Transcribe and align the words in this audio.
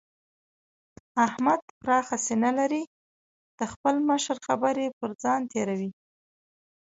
احمد 1.25 1.59
پراخه 1.81 2.17
سينه 2.25 2.51
لري؛ 2.59 2.83
د 3.59 3.61
خپل 3.71 3.95
مشر 4.09 4.35
خبرې 4.47 4.87
پر 4.99 5.09
ځان 5.23 5.41
تېروي. 5.51 5.91